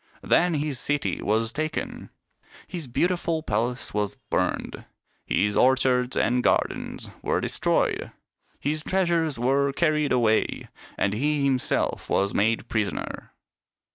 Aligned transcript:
Then 0.23 0.55
his 0.55 0.79
city 0.79 1.21
was 1.21 1.53
taken, 1.53 2.09
his 2.67 2.87
beauti 2.87 3.19
ful 3.19 3.43
palace 3.43 3.93
was 3.93 4.15
burned, 4.31 4.83
his 5.27 5.55
orchards 5.55 6.17
and 6.17 6.41
gardens 6.41 7.11
were 7.21 7.39
destroyed, 7.39 8.11
his 8.59 8.81
treasures 8.83 9.37
were 9.37 9.71
carried 9.71 10.11
away, 10.11 10.69
and 10.97 11.13
he 11.13 11.43
himself 11.43 12.09
was 12.09 12.33
made 12.33 12.67
prisoner. 12.67 13.31